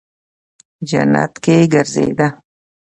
جنت 0.89 1.33
کې 1.43 1.55
گرځېده. 1.73 2.27